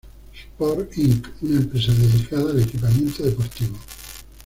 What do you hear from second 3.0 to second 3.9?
deportivo.